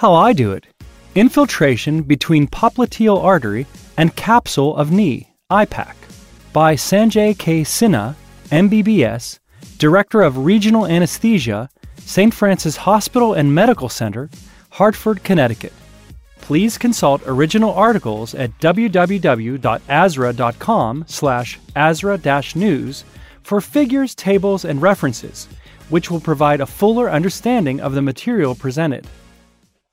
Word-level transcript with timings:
How 0.00 0.14
I 0.14 0.32
do 0.32 0.52
it 0.52 0.66
Infiltration 1.14 2.00
between 2.00 2.46
popliteal 2.48 3.22
artery 3.22 3.66
and 3.98 4.16
capsule 4.16 4.74
of 4.74 4.90
knee, 4.90 5.34
IPAC, 5.50 5.94
by 6.54 6.74
Sanjay 6.74 7.38
K. 7.38 7.60
Sinha, 7.60 8.14
MBBS, 8.50 9.40
Director 9.76 10.22
of 10.22 10.38
Regional 10.38 10.86
Anesthesia, 10.86 11.68
St. 11.98 12.32
Francis 12.32 12.78
Hospital 12.78 13.34
and 13.34 13.54
Medical 13.54 13.90
Center, 13.90 14.30
Hartford, 14.70 15.22
Connecticut. 15.22 15.74
Please 16.40 16.78
consult 16.78 17.20
original 17.26 17.74
articles 17.74 18.34
at 18.34 18.58
www.asra.com 18.58 19.04
slash 21.08 21.60
asra-news 21.76 23.04
for 23.42 23.60
figures, 23.60 24.14
tables, 24.14 24.64
and 24.64 24.80
references, 24.80 25.46
which 25.90 26.10
will 26.10 26.20
provide 26.20 26.62
a 26.62 26.66
fuller 26.66 27.10
understanding 27.10 27.82
of 27.82 27.92
the 27.92 28.00
material 28.00 28.54
presented. 28.54 29.06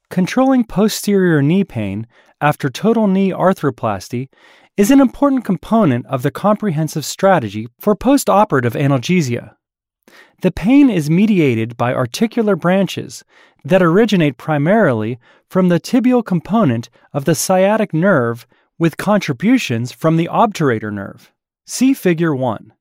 Controlling 0.10 0.64
posterior 0.64 1.42
knee 1.42 1.64
pain 1.64 2.08
after 2.40 2.70
total 2.70 3.08
knee 3.08 3.32
arthroplasty 3.32 4.30
is 4.78 4.90
an 4.90 5.02
important 5.02 5.44
component 5.44 6.06
of 6.06 6.22
the 6.22 6.32
comprehensive 6.32 7.04
strategy 7.04 7.68
for 7.80 7.96
postoperative 7.96 8.80
analgesia. 8.80 9.56
The 10.42 10.52
pain 10.52 10.90
is 10.90 11.10
mediated 11.10 11.76
by 11.76 11.94
articular 11.94 12.56
branches 12.56 13.24
that 13.66 13.82
originate 13.82 14.38
primarily 14.38 15.18
from 15.50 15.68
the 15.68 15.80
tibial 15.80 16.24
component 16.24 16.90
of 17.12 17.26
the 17.26 17.36
sciatic 17.36 17.94
nerve 17.94 18.48
with 18.80 18.98
contributions 18.98 19.92
from 19.92 20.16
the 20.16 20.30
obturator 20.32 20.94
nerve. 20.94 21.34
See 21.66 21.94
Figure 21.94 22.36
1. 22.36 22.72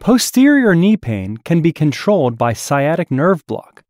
Posterior 0.00 0.74
knee 0.74 0.96
pain 0.96 1.36
can 1.36 1.62
be 1.62 1.72
controlled 1.72 2.36
by 2.36 2.52
sciatic 2.52 3.10
nerve 3.10 3.46
block, 3.46 3.81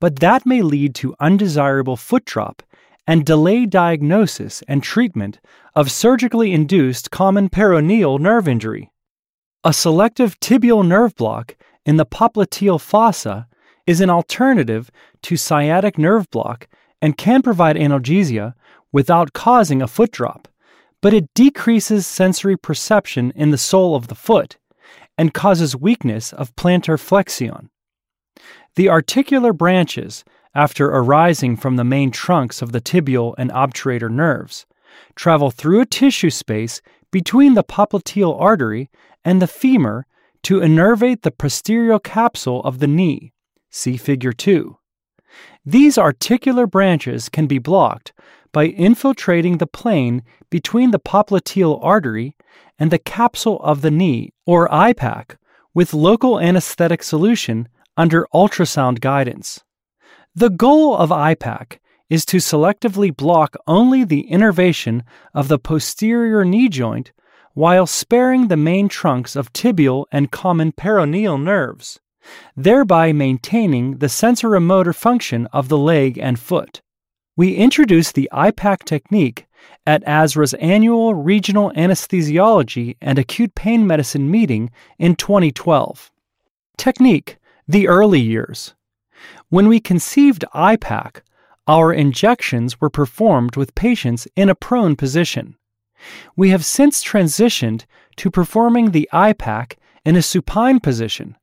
but 0.00 0.20
that 0.20 0.46
may 0.46 0.62
lead 0.62 0.94
to 0.94 1.14
undesirable 1.20 1.96
foot 1.96 2.24
drop 2.24 2.62
and 3.06 3.24
delay 3.24 3.66
diagnosis 3.66 4.62
and 4.66 4.82
treatment 4.82 5.38
of 5.74 5.90
surgically 5.90 6.52
induced 6.52 7.10
common 7.10 7.48
peroneal 7.48 8.18
nerve 8.18 8.48
injury. 8.48 8.90
A 9.64 9.72
selective 9.72 10.38
tibial 10.40 10.86
nerve 10.86 11.14
block 11.14 11.56
in 11.84 11.96
the 11.96 12.06
popliteal 12.06 12.80
fossa 12.80 13.46
is 13.86 14.00
an 14.00 14.10
alternative 14.10 14.90
to 15.22 15.36
sciatic 15.36 15.98
nerve 15.98 16.28
block 16.30 16.66
and 17.00 17.16
can 17.16 17.42
provide 17.42 17.76
analgesia 17.76 18.54
without 18.92 19.32
causing 19.32 19.80
a 19.80 19.86
foot 19.86 20.10
drop, 20.10 20.48
but 21.00 21.14
it 21.14 21.32
decreases 21.34 22.06
sensory 22.06 22.56
perception 22.56 23.32
in 23.36 23.50
the 23.50 23.58
sole 23.58 23.94
of 23.94 24.08
the 24.08 24.14
foot 24.14 24.56
and 25.18 25.34
causes 25.34 25.76
weakness 25.76 26.32
of 26.32 26.54
plantar 26.56 26.98
flexion. 26.98 27.70
The 28.76 28.90
articular 28.90 29.54
branches, 29.54 30.22
after 30.54 30.86
arising 30.86 31.56
from 31.56 31.76
the 31.76 31.84
main 31.84 32.10
trunks 32.10 32.60
of 32.60 32.72
the 32.72 32.80
tibial 32.80 33.34
and 33.38 33.50
obturator 33.50 34.10
nerves, 34.10 34.66
travel 35.14 35.50
through 35.50 35.80
a 35.80 35.86
tissue 35.86 36.30
space 36.30 36.82
between 37.10 37.54
the 37.54 37.64
popliteal 37.64 38.38
artery 38.38 38.90
and 39.24 39.40
the 39.40 39.46
femur 39.46 40.06
to 40.42 40.60
innervate 40.60 41.22
the 41.22 41.30
posterior 41.30 41.98
capsule 41.98 42.62
of 42.64 42.78
the 42.78 42.86
knee. 42.86 43.32
See 43.70 43.96
Figure 43.96 44.32
2. 44.32 44.76
These 45.64 45.98
articular 45.98 46.66
branches 46.66 47.28
can 47.30 47.46
be 47.46 47.58
blocked 47.58 48.12
by 48.52 48.66
infiltrating 48.66 49.58
the 49.58 49.66
plane 49.66 50.22
between 50.50 50.90
the 50.90 51.00
popliteal 51.00 51.78
artery 51.82 52.36
and 52.78 52.90
the 52.90 52.98
capsule 52.98 53.58
of 53.60 53.80
the 53.80 53.90
knee, 53.90 54.32
or 54.44 54.68
IPAC, 54.68 55.36
with 55.74 55.94
local 55.94 56.38
anesthetic 56.38 57.02
solution 57.02 57.68
under 57.96 58.26
ultrasound 58.32 59.00
guidance. 59.00 59.64
The 60.34 60.50
goal 60.50 60.96
of 60.96 61.10
IPAC 61.10 61.78
is 62.08 62.24
to 62.26 62.36
selectively 62.36 63.14
block 63.14 63.56
only 63.66 64.04
the 64.04 64.20
innervation 64.20 65.02
of 65.34 65.48
the 65.48 65.58
posterior 65.58 66.44
knee 66.44 66.68
joint 66.68 67.12
while 67.54 67.86
sparing 67.86 68.48
the 68.48 68.56
main 68.56 68.88
trunks 68.88 69.34
of 69.34 69.52
tibial 69.52 70.04
and 70.12 70.30
common 70.30 70.72
peroneal 70.72 71.42
nerves, 71.42 71.98
thereby 72.54 73.12
maintaining 73.12 73.98
the 73.98 74.08
sensorimotor 74.08 74.94
function 74.94 75.46
of 75.54 75.68
the 75.68 75.78
leg 75.78 76.18
and 76.18 76.38
foot. 76.38 76.82
We 77.34 77.54
introduced 77.54 78.14
the 78.14 78.28
IPAC 78.32 78.84
technique 78.84 79.46
at 79.86 80.04
ASRA's 80.04 80.54
annual 80.54 81.14
Regional 81.14 81.70
Anesthesiology 81.72 82.96
and 83.00 83.18
Acute 83.18 83.54
Pain 83.54 83.86
Medicine 83.86 84.30
meeting 84.30 84.70
in 84.98 85.16
2012. 85.16 86.10
Technique 86.76 87.38
The 87.68 87.88
Early 87.88 88.20
Years. 88.20 88.76
When 89.48 89.66
we 89.66 89.80
conceived 89.80 90.44
IPAC, 90.54 91.22
our 91.66 91.92
injections 91.92 92.80
were 92.80 92.90
performed 92.90 93.56
with 93.56 93.74
patients 93.74 94.28
in 94.36 94.48
a 94.48 94.54
prone 94.54 94.94
position. 94.94 95.56
We 96.36 96.50
have 96.50 96.64
since 96.64 97.02
transitioned 97.02 97.84
to 98.18 98.30
performing 98.30 98.92
the 98.92 99.08
IPAC 99.12 99.78
in 100.04 100.14
a 100.14 100.22
supine 100.22 100.78
position, 100.78 101.36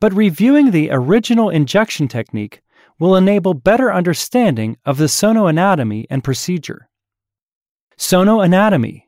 but 0.00 0.14
reviewing 0.14 0.70
the 0.70 0.88
original 0.90 1.50
injection 1.50 2.08
technique 2.08 2.62
will 2.98 3.14
enable 3.14 3.52
better 3.52 3.92
understanding 3.92 4.78
of 4.86 4.96
the 4.96 5.04
sonoanatomy 5.04 6.06
and 6.08 6.24
procedure. 6.24 6.88
Sonoanatomy 7.98 9.02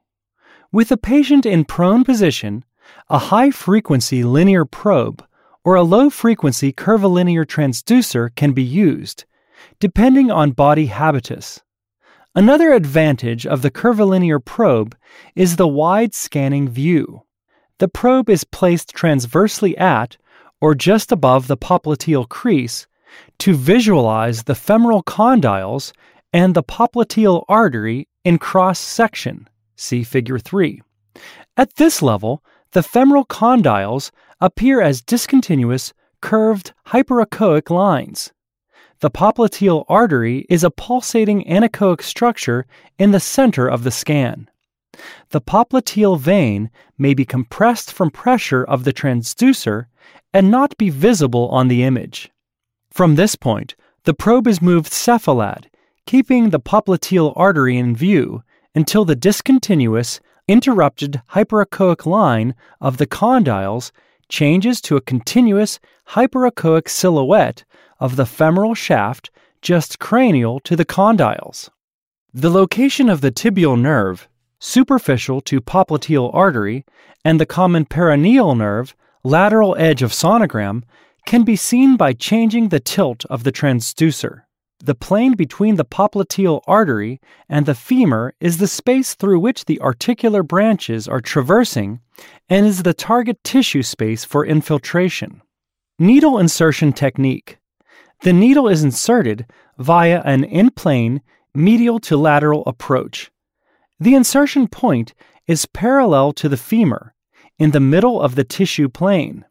With 0.70 0.92
a 0.92 0.98
patient 0.98 1.46
in 1.46 1.64
prone 1.64 2.04
position, 2.04 2.62
a 3.08 3.18
high 3.18 3.50
frequency 3.50 4.22
linear 4.22 4.66
probe 4.66 5.24
or 5.68 5.74
a 5.74 5.82
low 5.82 6.08
frequency 6.08 6.72
curvilinear 6.72 7.44
transducer 7.44 8.34
can 8.34 8.52
be 8.52 8.62
used, 8.62 9.26
depending 9.80 10.30
on 10.30 10.50
body 10.50 10.86
habitus. 10.86 11.60
Another 12.34 12.72
advantage 12.72 13.46
of 13.46 13.60
the 13.60 13.70
curvilinear 13.70 14.40
probe 14.40 14.96
is 15.36 15.56
the 15.56 15.68
wide 15.68 16.14
scanning 16.14 16.70
view. 16.70 17.20
The 17.80 17.88
probe 17.88 18.30
is 18.30 18.44
placed 18.44 18.94
transversely 18.94 19.76
at 19.76 20.16
or 20.58 20.74
just 20.74 21.12
above 21.12 21.48
the 21.48 21.58
popliteal 21.58 22.26
crease 22.26 22.86
to 23.40 23.52
visualize 23.52 24.44
the 24.44 24.54
femoral 24.54 25.02
condyles 25.02 25.92
and 26.32 26.54
the 26.54 26.62
popliteal 26.62 27.44
artery 27.46 28.08
in 28.24 28.38
cross 28.38 28.78
section. 28.78 29.46
See 29.76 30.02
Figure 30.02 30.38
3. 30.38 30.80
At 31.58 31.74
this 31.74 32.00
level, 32.00 32.42
the 32.72 32.82
femoral 32.82 33.24
condyles 33.24 34.10
appear 34.40 34.80
as 34.80 35.02
discontinuous, 35.02 35.92
curved 36.20 36.72
hyperechoic 36.88 37.70
lines. 37.70 38.32
The 39.00 39.10
popliteal 39.10 39.84
artery 39.88 40.44
is 40.48 40.64
a 40.64 40.70
pulsating 40.70 41.44
anechoic 41.44 42.02
structure 42.02 42.66
in 42.98 43.12
the 43.12 43.20
center 43.20 43.68
of 43.68 43.84
the 43.84 43.90
scan. 43.90 44.50
The 45.30 45.40
popliteal 45.40 46.18
vein 46.18 46.70
may 46.98 47.14
be 47.14 47.24
compressed 47.24 47.92
from 47.92 48.10
pressure 48.10 48.64
of 48.64 48.82
the 48.82 48.92
transducer 48.92 49.86
and 50.34 50.50
not 50.50 50.76
be 50.76 50.90
visible 50.90 51.48
on 51.50 51.68
the 51.68 51.84
image. 51.84 52.30
From 52.90 53.14
this 53.14 53.36
point, 53.36 53.76
the 54.04 54.14
probe 54.14 54.48
is 54.48 54.60
moved 54.60 54.92
cephalad, 54.92 55.66
keeping 56.06 56.50
the 56.50 56.60
popliteal 56.60 57.32
artery 57.36 57.76
in 57.76 57.94
view 57.94 58.42
until 58.74 59.04
the 59.04 59.16
discontinuous, 59.16 60.20
interrupted 60.48 61.22
hyperechoic 61.32 62.06
line 62.06 62.54
of 62.80 62.96
the 62.96 63.06
condyles 63.06 63.92
changes 64.28 64.80
to 64.80 64.96
a 64.96 65.00
continuous 65.00 65.78
hyperechoic 66.08 66.88
silhouette 66.88 67.64
of 68.00 68.16
the 68.16 68.26
femoral 68.26 68.74
shaft 68.74 69.30
just 69.62 69.98
cranial 69.98 70.60
to 70.60 70.74
the 70.74 70.84
condyles. 70.84 71.68
The 72.32 72.50
location 72.50 73.08
of 73.08 73.20
the 73.20 73.30
tibial 73.30 73.78
nerve, 73.78 74.28
superficial 74.58 75.40
to 75.42 75.60
popliteal 75.60 76.34
artery, 76.34 76.84
and 77.24 77.40
the 77.40 77.46
common 77.46 77.84
peroneal 77.84 78.56
nerve, 78.56 78.94
lateral 79.24 79.76
edge 79.78 80.02
of 80.02 80.12
sonogram, 80.12 80.82
can 81.26 81.42
be 81.42 81.56
seen 81.56 81.96
by 81.96 82.12
changing 82.12 82.68
the 82.68 82.80
tilt 82.80 83.24
of 83.26 83.44
the 83.44 83.52
transducer. 83.52 84.42
The 84.80 84.94
plane 84.94 85.34
between 85.34 85.74
the 85.74 85.84
popliteal 85.84 86.60
artery 86.66 87.20
and 87.48 87.66
the 87.66 87.74
femur 87.74 88.34
is 88.40 88.58
the 88.58 88.68
space 88.68 89.14
through 89.14 89.40
which 89.40 89.64
the 89.64 89.80
articular 89.80 90.42
branches 90.42 91.08
are 91.08 91.20
traversing 91.20 92.00
and 92.48 92.64
is 92.64 92.84
the 92.84 92.94
target 92.94 93.42
tissue 93.42 93.82
space 93.82 94.24
for 94.24 94.46
infiltration. 94.46 95.42
Needle 95.98 96.38
insertion 96.38 96.92
technique. 96.92 97.58
The 98.22 98.32
needle 98.32 98.68
is 98.68 98.84
inserted 98.84 99.46
via 99.78 100.22
an 100.24 100.44
in 100.44 100.70
plane 100.70 101.22
medial 101.54 101.98
to 102.00 102.16
lateral 102.16 102.62
approach. 102.66 103.32
The 103.98 104.14
insertion 104.14 104.68
point 104.68 105.12
is 105.48 105.66
parallel 105.66 106.32
to 106.34 106.48
the 106.48 106.56
femur, 106.56 107.14
in 107.58 107.72
the 107.72 107.80
middle 107.80 108.20
of 108.20 108.36
the 108.36 108.44
tissue 108.44 108.88
plane. 108.88 109.44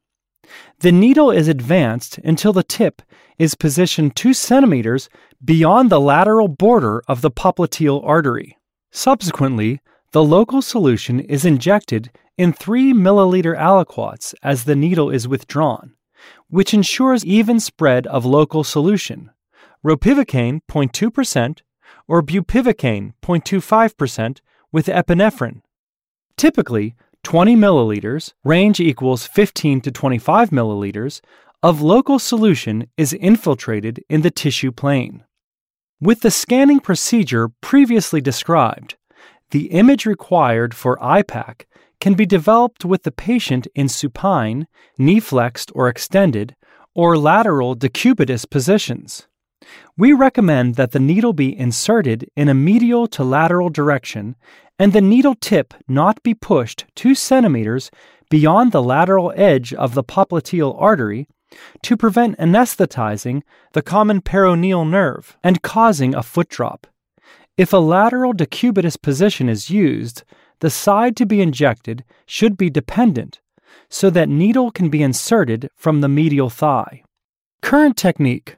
The 0.79 0.91
needle 0.91 1.31
is 1.31 1.47
advanced 1.47 2.17
until 2.19 2.53
the 2.53 2.63
tip 2.63 3.01
is 3.38 3.55
positioned 3.55 4.15
2 4.15 4.33
centimeters 4.33 5.09
beyond 5.44 5.89
the 5.89 5.99
lateral 5.99 6.47
border 6.47 7.03
of 7.07 7.21
the 7.21 7.31
popliteal 7.31 8.01
artery. 8.03 8.57
Subsequently, 8.91 9.81
the 10.11 10.23
local 10.23 10.61
solution 10.61 11.19
is 11.19 11.45
injected 11.45 12.09
in 12.38 12.53
3 12.53 12.94
milliliter 12.94 13.57
aliquots 13.57 14.33
as 14.41 14.63
the 14.63 14.75
needle 14.75 15.09
is 15.09 15.27
withdrawn 15.27 15.94
which 16.49 16.73
ensures 16.73 17.25
even 17.25 17.59
spread 17.59 18.07
of 18.07 18.25
local 18.25 18.63
solution, 18.63 19.31
ropivacaine 19.85 20.61
0.2%, 20.69 21.61
or 22.07 22.23
bupivacaine 22.23 23.13
0.25% 23.21 24.39
with 24.71 24.88
epinephrine. 24.88 25.61
Typically, 26.38 26.95
20 27.24 27.56
milliliters, 27.56 28.34
range 28.44 28.80
equals 28.80 29.28
15 29.28 29.81
to 29.81 29.92
25 29.92 30.50
milliliters, 30.50 31.22
of 31.64 31.81
local 31.81 32.19
solution 32.19 32.88
is 32.98 33.14
infiltrated 33.14 34.04
in 34.10 34.22
the 34.22 34.31
tissue 34.31 34.72
plane. 34.72 35.24
With 36.00 36.22
the 36.22 36.31
scanning 36.31 36.80
procedure 36.80 37.50
previously 37.62 38.22
described, 38.22 38.96
the 39.52 39.68
image 39.68 40.06
required 40.06 40.75
for 40.75 40.98
IPAC 40.98 41.66
can 42.00 42.14
be 42.14 42.25
developed 42.25 42.86
with 42.86 43.04
the 43.04 43.12
patient 43.12 43.68
in 43.74 43.90
supine, 43.90 44.68
knee 44.98 45.19
flexed 45.19 45.72
or 45.74 45.88
extended, 45.88 46.56
or 46.94 47.18
lateral 47.18 47.75
decubitus 47.75 48.46
positions. 48.46 49.26
We 49.98 50.14
recommend 50.14 50.75
that 50.75 50.92
the 50.92 51.00
needle 51.00 51.34
be 51.34 51.58
inserted 51.58 52.30
in 52.36 52.50
a 52.50 52.54
medial 52.54 53.08
to 53.08 53.24
lateral 53.24 53.69
direction 53.69 54.36
and 54.80 54.94
the 54.94 55.02
needle 55.02 55.36
tip 55.36 55.74
not 55.88 56.22
be 56.24 56.34
pushed 56.34 56.86
2 56.96 57.16
centimeters 57.16 57.90
beyond 58.30 58.72
the 58.72 58.84
lateral 58.84 59.34
edge 59.36 59.74
of 59.74 59.94
the 59.94 60.04
popliteal 60.04 60.75
artery 60.80 61.28
to 61.81 61.98
prevent 61.98 62.38
anesthetizing 62.38 63.42
the 63.74 63.81
common 63.81 64.22
peroneal 64.22 64.88
nerve 64.88 65.38
and 65.44 65.62
causing 65.62 66.14
a 66.14 66.22
foot 66.22 66.50
drop. 66.50 66.88
If 67.58 67.74
a 67.74 67.78
lateral 67.78 68.34
decubitus 68.34 69.02
position 69.02 69.50
is 69.50 69.69
used, 69.69 70.24
the 70.60 70.69
side 70.69 71.16
to 71.18 71.25
be 71.25 71.42
injected 71.42 72.04
should 72.25 72.58
be 72.58 72.69
dependent 72.69 73.40
so 73.90 74.10
that 74.10 74.30
needle 74.30 74.72
can 74.72 74.90
be 74.90 75.02
inserted 75.02 75.69
from 75.75 76.02
the 76.02 76.10
medial 76.10 76.50
thigh. 76.50 77.04
Current 77.62 77.98
technique. 77.98 78.58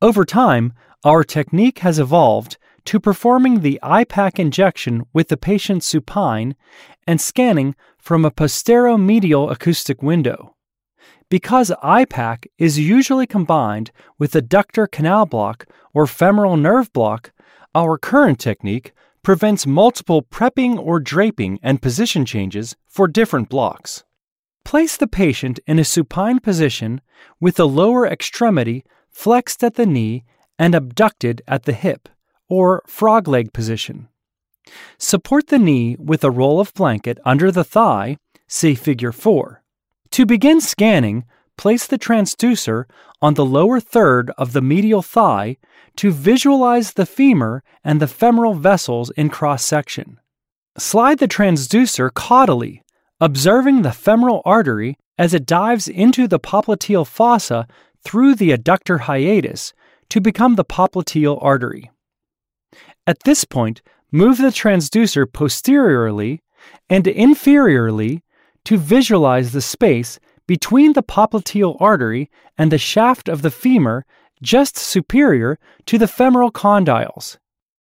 Over 0.00 0.24
time, 0.24 0.74
our 1.04 1.24
technique 1.24 1.80
has 1.80 1.98
evolved 1.98 2.56
to 2.84 3.00
performing 3.00 3.60
the 3.60 3.80
IPAC 3.82 4.38
injection 4.38 5.04
with 5.12 5.26
the 5.26 5.36
patient 5.36 5.82
supine 5.82 6.54
and 7.06 7.20
scanning 7.20 7.74
from 7.98 8.24
a 8.24 8.30
posteromedial 8.30 9.50
acoustic 9.50 10.00
window. 10.00 10.54
Because 11.28 11.72
IPAC 11.82 12.46
is 12.58 12.78
usually 12.78 13.26
combined 13.26 13.90
with 14.18 14.34
adductor 14.34 14.88
canal 14.90 15.26
block 15.26 15.66
or 15.92 16.06
femoral 16.06 16.56
nerve 16.56 16.92
block, 16.92 17.32
our 17.74 17.98
current 17.98 18.38
technique 18.38 18.92
prevents 19.24 19.66
multiple 19.66 20.22
prepping 20.22 20.78
or 20.78 21.00
draping 21.00 21.58
and 21.60 21.82
position 21.82 22.24
changes 22.24 22.76
for 22.86 23.08
different 23.08 23.48
blocks. 23.48 24.04
Place 24.64 24.96
the 24.96 25.08
patient 25.08 25.58
in 25.66 25.80
a 25.80 25.84
supine 25.84 26.38
position 26.38 27.00
with 27.40 27.56
the 27.56 27.68
lower 27.68 28.06
extremity 28.06 28.84
flexed 29.18 29.64
at 29.64 29.74
the 29.74 29.84
knee 29.84 30.22
and 30.60 30.76
abducted 30.76 31.42
at 31.48 31.64
the 31.64 31.72
hip, 31.72 32.08
or 32.48 32.84
frog 32.86 33.26
leg 33.26 33.52
position. 33.52 34.06
Support 34.96 35.48
the 35.48 35.58
knee 35.58 35.96
with 35.98 36.22
a 36.22 36.30
roll 36.30 36.60
of 36.60 36.72
blanket 36.72 37.18
under 37.24 37.50
the 37.50 37.64
thigh, 37.64 38.18
see 38.46 38.76
Figure 38.76 39.10
4. 39.10 39.60
To 40.12 40.24
begin 40.24 40.60
scanning, 40.60 41.24
place 41.56 41.84
the 41.84 41.98
transducer 41.98 42.84
on 43.20 43.34
the 43.34 43.44
lower 43.44 43.80
third 43.80 44.30
of 44.38 44.52
the 44.52 44.62
medial 44.62 45.02
thigh 45.02 45.56
to 45.96 46.12
visualize 46.12 46.92
the 46.92 47.04
femur 47.04 47.64
and 47.82 48.00
the 48.00 48.06
femoral 48.06 48.54
vessels 48.54 49.10
in 49.16 49.30
cross 49.30 49.64
section. 49.64 50.20
Slide 50.78 51.18
the 51.18 51.26
transducer 51.26 52.08
caudally, 52.12 52.82
observing 53.20 53.82
the 53.82 53.90
femoral 53.90 54.42
artery 54.44 54.96
as 55.18 55.34
it 55.34 55.44
dives 55.44 55.88
into 55.88 56.28
the 56.28 56.38
popliteal 56.38 57.04
fossa 57.04 57.66
through 58.08 58.34
the 58.34 58.56
adductor 58.56 59.00
hiatus 59.00 59.74
to 60.08 60.18
become 60.18 60.54
the 60.54 60.64
popliteal 60.64 61.38
artery. 61.42 61.90
At 63.06 63.24
this 63.24 63.44
point, 63.44 63.82
move 64.10 64.38
the 64.38 64.48
transducer 64.48 65.30
posteriorly 65.30 66.40
and 66.88 67.04
inferiorly 67.04 68.22
to 68.64 68.78
visualize 68.78 69.52
the 69.52 69.60
space 69.60 70.18
between 70.46 70.94
the 70.94 71.02
popliteal 71.02 71.76
artery 71.80 72.30
and 72.56 72.72
the 72.72 72.78
shaft 72.78 73.28
of 73.28 73.42
the 73.42 73.50
femur 73.50 74.06
just 74.40 74.78
superior 74.78 75.58
to 75.84 75.98
the 75.98 76.08
femoral 76.08 76.50
condyles. 76.50 77.36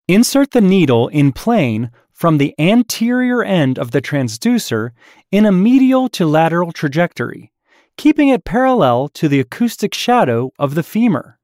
Insert 0.09 0.51
the 0.51 0.59
needle 0.59 1.07
in 1.07 1.31
plane 1.31 1.89
from 2.11 2.37
the 2.37 2.53
anterior 2.59 3.43
end 3.43 3.79
of 3.79 3.91
the 3.91 4.01
transducer 4.01 4.91
in 5.31 5.45
a 5.45 5.53
medial 5.53 6.09
to 6.09 6.25
lateral 6.25 6.73
trajectory, 6.73 7.53
keeping 7.97 8.29
it 8.29 8.45
parallel 8.45 9.09
to 9.09 9.27
the 9.27 9.39
acoustic 9.39 9.93
shadow 9.93 10.51
of 10.57 10.75
the 10.75 10.83
femur. 10.83 11.39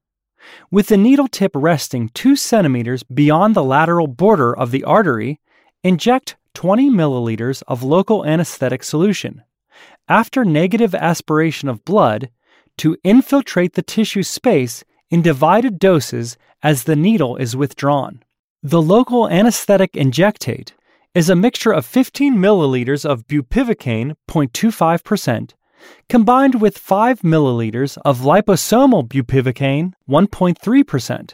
With 0.71 0.87
the 0.87 0.97
needle 0.97 1.27
tip 1.27 1.51
resting 1.55 2.09
2 2.13 2.35
centimeters 2.35 3.03
beyond 3.03 3.55
the 3.55 3.63
lateral 3.63 4.07
border 4.07 4.55
of 4.55 4.71
the 4.71 4.83
artery, 4.83 5.39
inject 5.83 6.35
20 6.53 6.89
milliliters 6.89 7.63
of 7.67 7.81
local 7.81 8.25
anesthetic 8.25 8.83
solution. 8.83 9.41
After 10.07 10.45
negative 10.45 10.93
aspiration 10.93 11.69
of 11.69 11.83
blood, 11.85 12.29
to 12.77 12.97
infiltrate 13.03 13.73
the 13.73 13.81
tissue 13.81 14.23
space 14.23 14.83
in 15.09 15.21
divided 15.21 15.79
doses 15.79 16.37
as 16.61 16.83
the 16.83 16.95
needle 16.95 17.35
is 17.37 17.55
withdrawn. 17.55 18.23
The 18.61 18.81
local 18.81 19.27
anesthetic 19.27 19.93
injectate 19.93 20.71
is 21.13 21.29
a 21.29 21.35
mixture 21.35 21.71
of 21.71 21.85
15 21.85 22.35
milliliters 22.37 23.05
of 23.05 23.27
bupivacaine 23.27 24.15
0.25% 24.27 25.53
combined 26.09 26.61
with 26.61 26.77
5 26.77 27.21
milliliters 27.21 27.97
of 28.05 28.19
liposomal 28.19 29.07
bupivacaine 29.07 29.93
1.3%. 30.09 31.33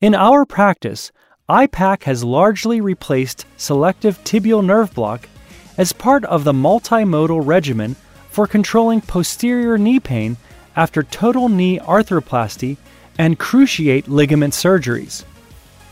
In 0.00 0.14
our 0.14 0.44
practice, 0.44 1.12
IPAC 1.48 2.04
has 2.04 2.22
largely 2.24 2.80
replaced 2.80 3.44
selective 3.56 4.22
tibial 4.24 4.64
nerve 4.64 4.94
block 4.94 5.28
as 5.76 5.92
part 5.92 6.24
of 6.26 6.44
the 6.44 6.52
multimodal 6.52 7.44
regimen 7.44 7.96
for 8.30 8.46
controlling 8.46 9.00
posterior 9.00 9.76
knee 9.76 9.98
pain 9.98 10.36
after 10.76 11.02
total 11.02 11.48
knee 11.48 11.78
arthroplasty 11.80 12.76
and 13.18 13.38
cruciate 13.38 14.06
ligament 14.06 14.54
surgeries. 14.54 15.24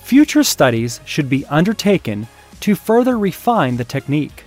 Future 0.03 0.45
studies 0.45 1.01
should 1.05 1.29
be 1.29 1.45
undertaken 1.47 2.27
to 2.61 2.75
further 2.75 3.19
refine 3.19 3.77
the 3.77 3.85
technique. 3.85 4.45